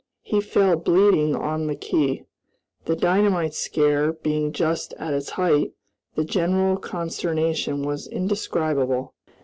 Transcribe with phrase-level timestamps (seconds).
[0.23, 2.25] He fell bleeding on the quay.
[2.85, 5.73] The dynamite scare being just at its height,
[6.15, 9.13] the general consternation was indescribable.